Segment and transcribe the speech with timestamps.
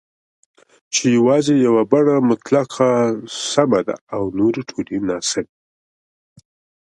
[0.93, 2.71] چې یوازې یوه بڼه مطلق
[3.51, 5.55] سمه ده او نورې ټولې ناسمي